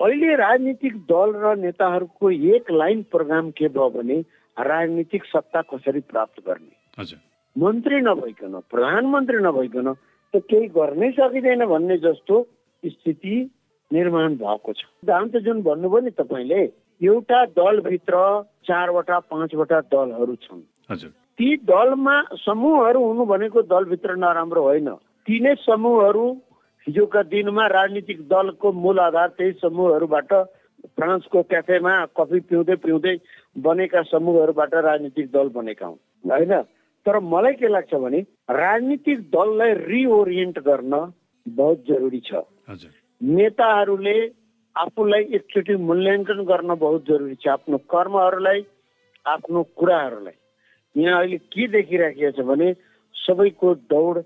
[0.00, 4.18] अहिले राजनीतिक दल र नेताहरूको एक लाइन प्रोग्राम के भयो भने
[4.56, 7.16] राजनीतिक सत्ता कसरी प्राप्त गर्ने?
[7.56, 9.92] मन्त्री नभइकन प्रधानमन्त्री नभइकन
[10.34, 12.42] त केही गर्नै सकिँदैन भन्ने जस्तो
[12.84, 13.36] स्थिति
[13.94, 16.62] निर्माण भएको छ। सिद्धान्त जुन भन्नुभयो नि तपाईँले
[17.00, 18.16] एउटा दलभित्र
[18.66, 20.62] चारवटा पाँचवटा दलहरू छन्।
[21.38, 24.88] ती दलमा समूहहरू हुनु भनेको दलभित्र नराम्रो होइन।
[25.26, 26.26] ती नै समूहहरू
[26.86, 30.32] हिजोका दिनमा राजनीतिक दलको मूल आधार त्यही समूहहरूबाट
[30.94, 33.14] फ्रान्सको क्याफेमा कफी पिउँदै पिउँदै
[33.58, 36.54] बनेका समूहहरूबाट राजनीतिक दल बनेका हुन् होइन?
[37.06, 40.94] तर मलाई के लाग्छ भने राजनीतिक दललाई रिओरिएन्ट गर्न
[41.46, 42.44] बहुत जरुरी छ।
[43.20, 44.16] नेताहरूले
[44.76, 48.60] आफूलाई एकचोटि मूल्याङ्कन गर्न बहुत जरुरी छ आफ्नो कर्महरूलाई
[49.26, 50.36] आफ्नो कुराहरूलाई।
[50.96, 52.72] यहाँ अहिले के देखिराखेको छ भने
[53.14, 54.22] सबैको दौड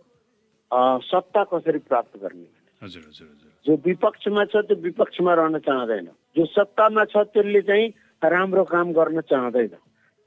[1.11, 2.49] सत्ता कसरी प्राप्त गर्ने
[2.83, 7.87] हजुर हजुर हजुर। जो विपक्षमा छ त्यो विपक्षमा रहन चाहँदैन। जो सत्तामा छ त्यसले चाहिँ
[8.23, 9.75] राम्रो काम गर्न चाहँदैन।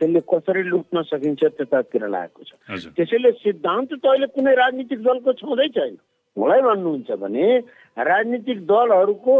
[0.02, 2.52] त्यसले कसरी लुट्न सकिन्छ त्यतातिर लागेको छ।
[2.96, 5.96] त्यसैले सिद्धान्त त अहिले कुनै राजनीतिक दलको छँदै छैन
[6.38, 7.46] मलाई भन्नुहुन्छ भने
[7.98, 9.36] राजनीतिक दलहरूको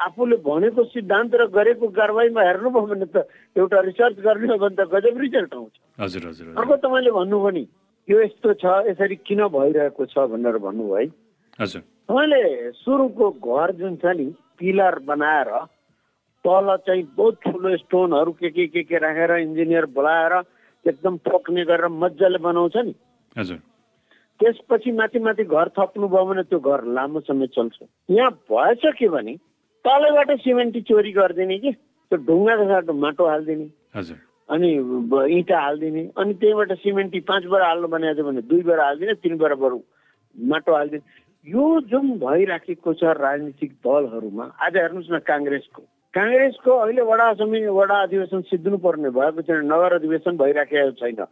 [0.00, 4.88] आफूले भनेको सिद्धान्त र गरेको कारवाहीमा हेर्नुभयो भने त एउटा रिसर्च गर्ने हो भने त
[4.92, 7.64] गजब रिजल्ट आउँछ। हजुर हजुर अर्को तपाईँले भन्नुभयो नि
[8.08, 11.06] यो यस्तो छ यसरी किन भइरहेको छ भनेर भन्नुभयो है।
[11.58, 12.42] हजुर। तपाईँले
[12.84, 14.26] सुरुको घर जुन छ नि
[14.60, 15.50] पिलर बनाएर
[16.44, 20.34] तल चाहिँ बहुत ठुलो स्टोनहरू के के के के राखेर इन्जिनियर बोलाएर
[20.84, 22.94] एकदम पक्ने गरेर मजाले बनाउँछ नि।
[23.36, 23.58] हजुर।
[24.40, 29.34] त्यसपछि माथि माथि घर थप्नुभयो भने त्यो घर लामो समय चल्छ। यहाँ भएछ के भने
[29.84, 33.66] तलैबाट सिमेन्टी चोरी गरिदिने कि त्यो ढुङ्गाको साटो माटो हालिदिने।
[34.48, 34.68] अनि
[35.38, 39.36] इँटा हालिदिने। अनि त्यहीबाट सिमेन्टी पाँच बेला हाल्नु भनेको छ भने दुई बेला हालिदिने तिन
[39.38, 39.78] बेला बरु
[40.36, 45.82] माटो हालिदिने। यो जुन भइराखेको छ राजनीतिक दलहरूमा आज हेर्नुहोस् न काङ्ग्रेसको।
[46.14, 51.26] काङ्ग्रेसको अहिले वडा समिति वडा अधिवेशन सिद्धिनु पर्ने भएको छैन नगर अधिवेशन भइराखेको छैन।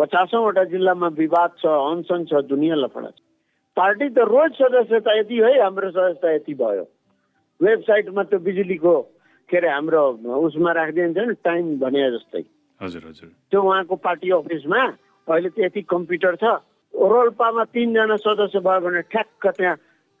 [0.00, 3.20] पचासौँवटा जिल्लामा विवाद छ अनसन छ दुनियाँ लफडा छ।
[3.76, 6.84] पार्टी त रोज सदस्यता यति है हाम्रो सदस्यता यति भयो।
[7.60, 8.94] वेबसाइटमा त्यो बिजुलीको
[9.50, 10.02] के अरे हाम्रो
[10.40, 12.42] उसमा राखिदिन्छ नि टाइम भने जस्तै।
[12.80, 14.80] हजुर हजुर। त्यो उहाँको पार्टी अफिसमा
[15.28, 16.44] अहिले त यति कम्प्युटर छ।
[16.94, 19.76] रोल्पामा तिनजना सदस्य भयो भने ठ्याक्क त्यहाँ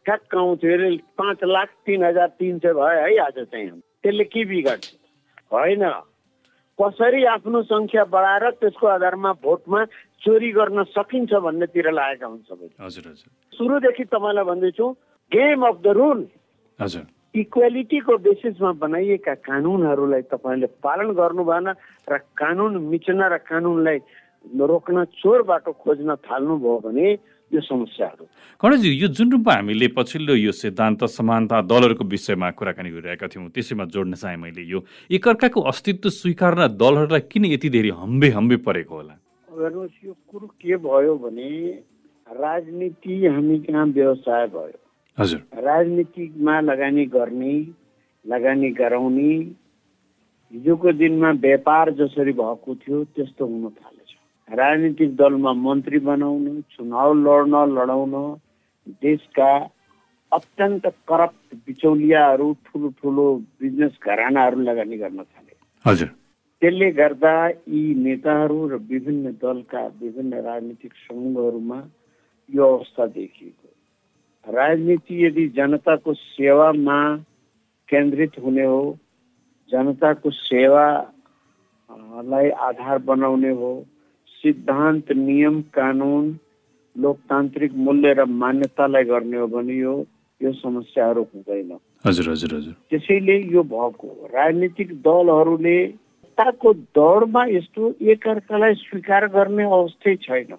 [0.06, 3.70] ठ्याक्क आउँथ्यो। अरे पाँच लाख तिन हजार तिन सय भयो है आज चाहिँ।
[4.04, 4.86] त्यसले के बिगाड्छ
[5.52, 5.82] होइन।
[6.80, 9.84] कसरी आफ्नो सङ्ख्या बढाएर त्यसको आधारमा भोटमा
[10.24, 14.86] चोरी गर्न सकिन्छ भन्नेतिर लागेका हुन् सबै। हजुर हजुर। सुरुदेखि तपाईँलाई भन्दैछु
[15.32, 16.20] गेम अफ द रुल
[16.78, 21.68] हजुर। इक्वेलिटीको बेसिसमा बनाइएका कानुनहरूलाई तपाईँले पालन गर्नु भएन
[22.10, 23.98] र कानुन मिच्न र कानुनलाई
[24.44, 27.08] रोक्न चोर बाटो खोज्न थाल्नुभयो भने
[27.52, 28.24] यो समस्याहरू।
[28.62, 33.84] कणजी यो जुन रूपमा हामीले पछिल्लो यो सिद्धान्त समानता दलहरूको विषयमा कुराकानी गरिरहेका थियौँ त्यसैमा
[33.90, 34.78] जोड्न चाहेँ मैले यो
[35.10, 39.14] एकअर्काको अस्तित्व स्वीकार्न दलहरूलाई किन यति धेरै हम्बे हम्बे परेको होला?
[39.48, 41.50] हेर्नुहोस् यो कुरो के भयो भने
[42.26, 44.78] राजनीति हामी कहाँ व्यवसाय भयो?
[45.18, 47.54] हजुर। राजनीतिमा लगानी गर्ने
[48.24, 49.32] लगानी गराउने
[50.52, 53.89] हिजोको दिनमा व्यापार जसरी भएको थियो त्यस्तो हुन थालेछ
[54.50, 58.14] राजनीतिक दलमा मन्त्री बनाउन चुनाव लड्न लडाउन
[59.02, 59.50] देशका
[60.32, 63.26] अत्यन्त करप्ट बिचौलियाहरू ठुलो ठुलो
[63.60, 66.08] बिजनेस घरानाहरू लगानी गर्न थाले। हजुर।
[66.62, 71.78] त्यसले गर्दा यी नेताहरू र विभिन्न दलका विभिन्न राजनीतिक समूहहरूमा
[72.48, 73.68] यो अवस्था देखिएको।
[74.46, 76.98] राजनीति यदि जनताको सेवामा
[77.88, 78.98] केन्द्रित हुने हो
[79.70, 81.08] जनताको सेवालाई
[82.68, 83.72] आधार बनाउने हो
[84.42, 86.38] सिद्धान्त नियम कानुन
[86.96, 89.94] लोकतान्त्रिक मूल्य र मान्यतालाई गर्ने हो भने यो
[90.40, 98.74] यो समस्याहरू हुँदैन। हजुर हजुर हजुर। त्यसैले यो भएको। राजनीतिक दलहरूले सत्ताको दौडमा यस्तो एकअर्कालाई
[98.74, 100.56] स्वीकार गर्ने अवस्थै छैन।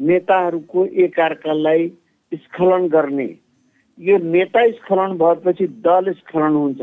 [0.00, 1.88] नेताहरूको एकअर्कालाई
[2.32, 3.30] स्खलन गर्ने।
[3.98, 6.80] यो नेता स्खलन भएपछि दल स्खलन हुन्छ।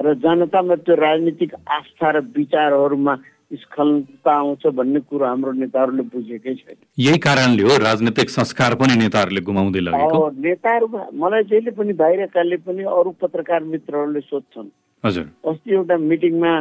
[0.00, 3.14] र जनतामा त्यो राजनीतिक आस्था र विचारहरूमा
[3.56, 9.40] स्खलनता आउँछ भन्ने कुरो हाम्रो नेताहरूले बुझेकै छैन। यही कारणले हो राजनीतिक संस्कार पनि नेताहरूले
[9.40, 14.68] गुमाउँदै लगेको। अब नेताहरूमा मलाई जहिले पनि बाहिरकाले पनि अरू पत्रकार मित्रहरूले सोध्छन्।
[15.04, 16.52] हजुर। अस्ति एउटा मिटिङमा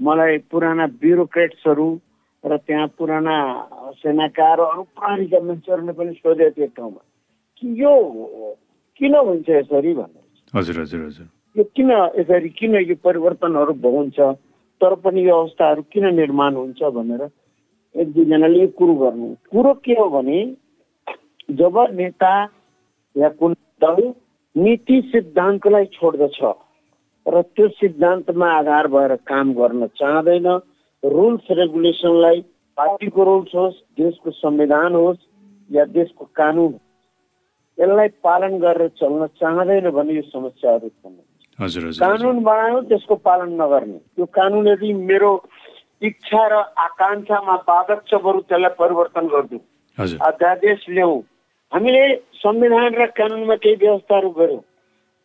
[0.00, 1.88] मलाई पुराना ब्युरोक्रेट्सहरू
[2.44, 3.36] र त्यहाँ पुराना
[4.00, 7.02] सेनाकार अरू प्रहरीका मान्छेहरूले पनि सोधेको थियो ठाउँमा।
[7.56, 7.92] कि यो
[9.00, 11.26] किन हुन्छ यसरी भनेर हजुर हजुर हजुर।
[11.56, 14.18] यो किन यसरी किन यो परिवर्तनहरू हुन्छ
[14.80, 17.22] तर पनि यो अवस्थाहरू किन निर्माण हुन्छ भनेर
[17.94, 20.38] एक दुईजनाले यो कुरो गर्नु। कुरो के हो भने
[21.50, 22.34] जब नेता
[23.16, 24.12] या कुनै दल
[24.56, 26.38] नीति सिद्धान्तलाई छोड्दछ
[27.26, 30.48] र त्यो सिद्धान्तमा आधार भएर काम गर्न चाहँदैन
[31.02, 32.40] रुल्स रेगुलेसनलाई
[32.78, 35.18] पार्टीको रुल्स होस् देशको संविधान होस्
[35.70, 36.74] या देशको कानुन
[37.78, 44.26] यसलाई पालन गरेर चल्न चाहँदैन भने यो समस्याहरू हजुर कानुन बनायो त्यसको पालन नगर्ने। त्यो
[44.26, 45.30] कानुन यदि मेरो
[46.02, 46.54] इच्छा र
[46.86, 49.62] आकाङ्क्षामा बाधक छ बरु त्यसलाई परिवर्तन गरिदिउँ।
[50.18, 51.22] अध्यादेश ल्याउँ।
[51.72, 52.04] हामीले
[52.42, 54.62] संविधान र कानुनमा केही व्यवस्थाहरू गर्यौँ।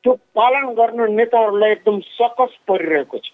[0.04, 3.28] त्यो पालन गर्न नेताहरूलाई एकदम सकस परिरहेको छ।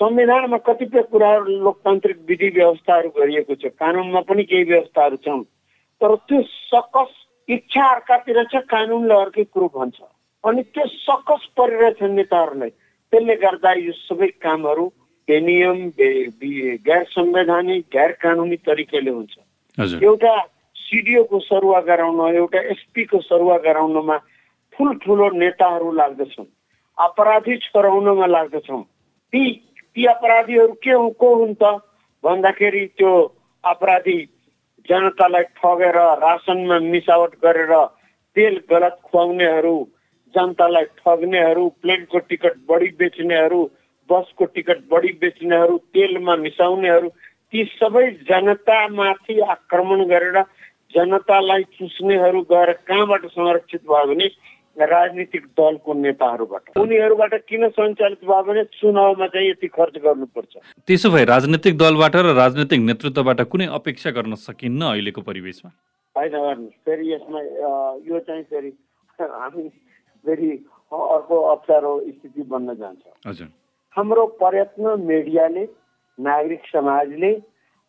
[0.00, 5.42] संविधानमा कतिपय कुराहरू लोकतान्त्रिक विधि व्यवस्थाहरू गरिएको छ। कानुनमा पनि केही व्यवस्थाहरू छन्।
[6.00, 7.10] तर त्यो सकस
[7.48, 9.98] इच्छा अर्कातिर छ कानुनले अर्कै कुरो भन्छ।
[10.44, 12.70] अनि त्यो सकस परिरहेछ नेताहरूलाई।
[13.12, 14.86] त्यसले गर्दा यो सबै कामहरू
[15.28, 15.78] बेनियम
[16.88, 19.34] गैर संवैधानिक गैर कानुनी तरिकाले हुन्छ।
[20.02, 20.34] एउटा
[20.76, 24.16] सिडिओको सरुवा गराउन एउटा एसपीको सरुवा गराउनमा
[24.72, 26.52] ठुल्ठुलो नेताहरू लाग्दछन्।
[26.98, 28.82] अपराधी छोराउनमा लाग्दछौँ
[29.32, 29.44] ती
[29.94, 31.64] ती अपराधीहरू के हुन् को हुन् त?
[32.24, 33.12] भन्दाखेरि त्यो
[33.64, 34.18] अपराधी
[34.88, 37.72] जनतालाई ठगेर रासनमा मिसावट गरेर
[38.36, 39.76] तेल गलत खुवाउनेहरू
[40.36, 43.60] जनतालाई ठग्नेहरू प्लेनको टिकट बढी बेच्नेहरू
[44.08, 47.08] बसको टिकट बढी बेच्नेहरू तेलमा मिसाउनेहरू
[47.52, 50.40] ती सबै जनतामाथि आक्रमण गरेर
[50.94, 54.28] जनतालाई चुस्नेहरू गएर कहाँबाट संरक्षित भयो भने
[54.90, 56.62] राजनीतिक दलको नेताहरूबाट?
[56.76, 60.52] उनीहरूबाट किन सञ्चालित भयो भने चुनावमा चाहिँ यति खर्च गर्नुपर्छ।
[60.86, 65.70] त्यसो भए राजनैतिक दलबाट र राजनैतिक नेतृत्वबाट कुनै अपेक्षा गर्न सकिन्न अहिलेको परिवेशमा?
[66.16, 67.40] होइन फेरि यसमा
[68.10, 68.72] यो चाहिँ फेरि
[69.18, 69.68] हामी
[70.24, 70.50] फेरि
[70.92, 73.48] अर्को अप्ठ्यारो स्थिति बन्न जान्छ। हजुर।
[73.96, 75.64] हाम्रो प्रयत्न मिडियाले
[76.18, 77.32] नागरिक समाजले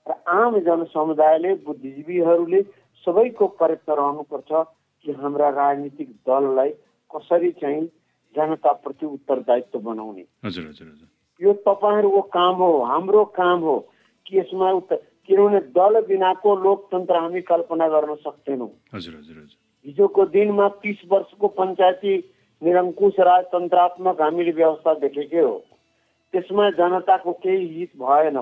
[0.06, 2.62] र आम जनसमुदायले बुद्धिजीवीहरूले
[3.06, 4.52] सबैको प्रयत्न रहनुपर्छ
[5.06, 6.70] कि हाम्रा राजनीतिक दललाई
[7.12, 7.86] कसरी चाहिँ
[8.36, 11.10] जनताप्रति उत्तरदायित्व बनाउने। हजुर हजुर हजुर।
[11.42, 13.78] यो तपाईँहरूको काम हो हाम्रो काम हो
[14.26, 14.96] कि यसमा उत्तर
[15.28, 21.48] किनभने दल बिनाको लोकतन्त्र हामी कल्पना गर्न सक्दैनौँ। हजुर हजुर हजुर। हिजोको दिनमा तिस वर्षको
[21.58, 22.14] पञ्चायती
[22.62, 25.56] निरङ्कुश राजतन्त्रात्मक हामीले व्यवस्था देखेकै हो।
[26.34, 28.38] त्यसमा जनताको केही हित भएन।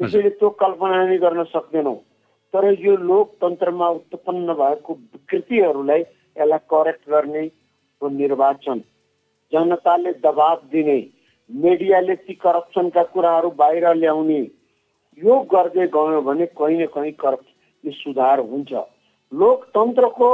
[0.00, 1.96] त्यसैले त्यो कल्पना हामी गर्न सक्दैनौँ।
[2.54, 7.44] तर यो लोकतन्त्रमा उत्पन्न भएको विकृतिहरूलाई यसलाई करेक्ट गर्ने
[8.02, 8.78] निर्वाचन।
[9.52, 10.98] जनताले दबाब दिने
[11.50, 14.40] मिडियाले ती करप्सनका कुराहरू बाहिर ल्याउने
[15.18, 17.40] यो गर्दै गयो भने कहीँ न कहीँ करप
[17.84, 18.72] यो सुधार हुन्छ।
[19.32, 20.30] लोकतन्त्रको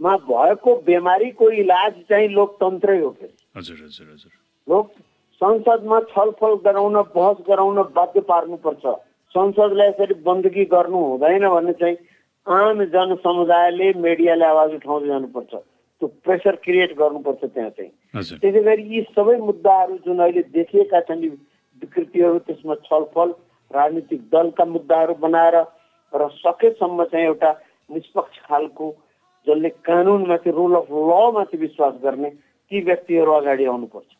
[0.00, 4.32] मा भएको बिमारीको इलाज चाहिँ लोकतन्त्रै हो फेरि। हजुर हजुर हजुर।
[4.68, 4.90] लोक
[5.40, 8.84] संसदमा छलफल गराउन बहस गराउन बाध्य पार्नुपर्छ।
[9.34, 11.96] संसदलाई यसरी बन्दगी गर्नु हुँदैन भन्ने चाहिँ
[12.46, 17.92] आम जनसमुदायले मिडियाले आवाज उठाउँदै जानुपर्छ। त्यो प्रेसर क्रिएट गर्नुपर्छ त्यहाँ चाहिँ।
[18.40, 21.28] त्यसै गरी यी सबै मुद्दाहरू जुन अहिले देखिएका छन् यी
[21.82, 23.28] विकृतिहरू त्यसमा छलफल
[23.70, 25.56] राजनीतिक दलका मुद्दाहरू बनाएर
[26.12, 27.50] र सकेसम्म चाहिँ एउटा
[27.90, 28.90] निष्पक्ष खालको
[29.46, 34.10] जसले कानुनमाथि रुल अफ लमाथि विश्वास गर्ने ती व्यक्तिहरू अगाडि आउनुपर्छ।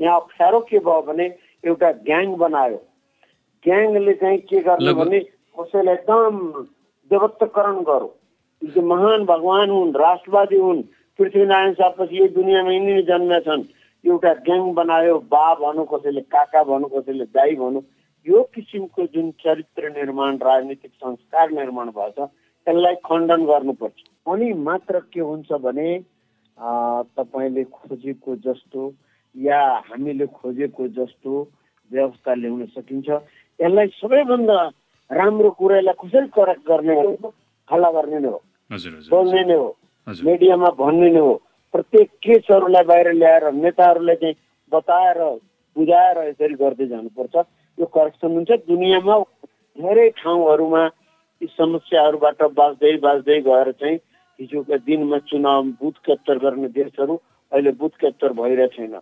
[0.00, 1.26] यहाँ अप्ठ्यारो के भयो भने
[1.64, 2.80] एउटा ग्याङ बनायो।
[3.64, 5.20] ग्याङले चाहिँ के गर्ने भने
[5.56, 6.36] कसैलाई एकदम
[7.10, 8.10] देवत्वकरण गरो
[8.62, 10.82] यी चाहिँ महान भगवान हुन् राष्ट्रवादी हुन्
[11.18, 13.64] पृथ्वीनारायण शाहपछि यही दुनियाँमा यिनी जन्मेका छन्
[14.04, 17.82] एउटा ग्याङ बनायो बा भनौँ कसैले काका भनौँ कसैले दाई भनौँ।
[18.26, 22.30] यो किसिमको जुन चरित्र निर्माण राजनीतिक संस्कार निर्माण भएको छ
[22.66, 25.88] त्यसलाई खण्डन गर्नुपर्छ। अनि मात्र के हुन्छ भने
[26.58, 28.82] अ, तपाईँले खोजेको जस्तो
[29.34, 31.32] या हामीले खोजेको जस्तो
[31.90, 33.08] व्यवस्था ल्याउन सकिन्छ।
[33.60, 34.58] यसलाई सबैभन्दा
[35.10, 37.32] राम्रो कुरा यसलाई कसरी करेक्ट गर्ने हो?
[37.68, 39.68] हल्ला गर्ने नै हो। हजुर हजुर बोल्ने नै हो।
[40.06, 41.34] मिडियामा भन्ने नै हो।
[41.74, 44.34] प्रत्येक केसहरूलाई बाहिर ल्याएर नेताहरूलाई चाहिँ
[44.72, 45.18] बताएर
[45.76, 47.34] बुझाएर यसरी गर्दै जानुपर्छ।
[47.78, 49.14] यो करेक्सन हुन्छ। दुनियाँमा
[49.76, 50.82] धेरै ठाउँहरूमा
[51.40, 53.96] यी समस्याहरूबाट बाँच्दै बाँच्दै गएर चाहिँ
[54.38, 57.14] हिजोका दिनमा चुनाव बुथ क्याप्चर गर्ने देशहरू
[57.52, 58.94] अहिले बुथ क्याप्चर भइरहेको छैन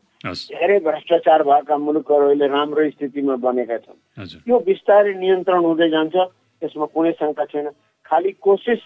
[0.52, 6.16] धेरै भ्रष्टाचार भएका मुलुकहरू अहिले राम्रो स्थितिमा बनेका छन् यो बिस्तारै नियन्त्रण हुँदै जान्छ
[6.62, 7.70] यसमा कुनै शङ्का छैन
[8.06, 8.82] खालि कोसिस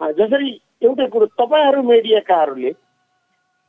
[0.00, 0.50] जसरी
[0.82, 2.72] एउटै कुरो तपाईँहरू मिडियाकाहरूले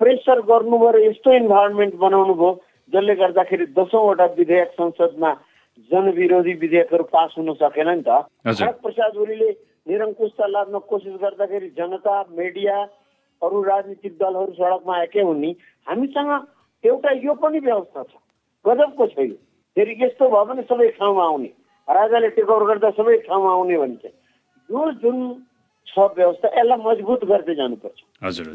[0.01, 2.51] प्रेसर गर्नुभयो र यस्तो इन्भाइरोमेन्ट बनाउनु भयो
[2.93, 5.31] जसले गर्दाखेरि दसौँवटा विधेयक संसदमा
[5.91, 8.09] जनविरोधी विधेयकहरू पास हुन सकेन नि त।
[8.45, 9.49] खड्ग प्रसाद ओलीले
[9.87, 12.75] निरङ्कुशता लाद्न कोसिस गर्दाखेरि जनता मिडिया
[13.41, 15.51] अरू राजनीतिक दलहरू सडकमा आएकै हुन् नि।
[15.87, 16.31] हामीसँग
[16.83, 18.13] एउटा यो पनि व्यवस्था छ।
[18.65, 19.35] गजबको छ यो
[19.77, 21.51] फेरि यस्तो भयो भने सबै ठाउँमा आउने।
[21.87, 24.05] राजाले टेकओभर गर्दा सबै ठाउँमा आउने भन्छ
[24.69, 25.17] यो जुन
[25.87, 27.99] छ व्यवस्था यसलाई मजबुत गर्दै जानुपर्छ।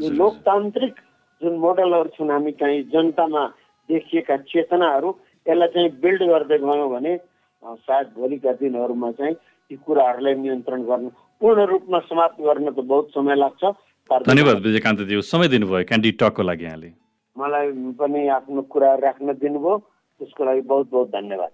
[0.03, 0.95] यो लोकतान्त्रिक
[1.41, 3.43] जुन मोडलहरू छन् हामी चाहिँ जनतामा
[3.89, 5.09] देखिएका चेतनाहरू
[5.47, 7.13] यसलाई चाहिँ बिल्ड गर्दै गयौँ भने
[7.63, 11.05] सायद भोलिका दिनहरूमा चाहिँ ती कुराहरूलाई नियन्त्रण गर्न
[11.41, 13.63] पूर्ण रूपमा समाप्त गर्न त बहुत समय लाग्छ।
[14.29, 16.89] धन्यवाद विजयकान्तज्यू समय दिनुभयो क्यान्डिड टकको लागि यहाँले।
[17.35, 17.67] मलाई
[17.99, 19.73] पनि आफ्नो कुराहरू राख्न दिनुभयो
[20.21, 21.49] त्यसको लागि बहुत बहुत धन्यवाद।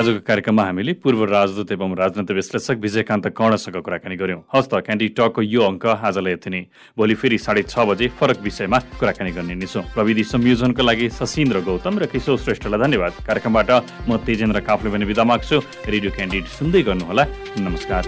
[0.00, 5.42] आजको कार्यक्रममा हामीले पूर्व राजदूत एवं राजनीति विश्लेषक विजयकान्त कर्णसँग कुराकानी गर्यौं हस्त क्यान्डी टकको
[5.44, 6.60] यो अङ्क आजलाई यति नै
[6.96, 11.60] भोलि फेरि साढे छ बजे फरक विषयमा कुराकानी गर्ने नै छौँ प्रविधि संयोजनको लागि सशिन्द्र
[11.68, 13.70] गौतम र किशोर श्रेष्ठलाई धन्यवाद। कार्यक्रमबाट
[14.08, 17.24] म तेजेन्द्र काफले पनि विदा माग्छु। रेडियो क्यान्डिड सुन्दै गर्नुहोला।
[17.60, 18.02] नमस्कार।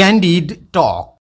[0.00, 1.10] Candid Talk.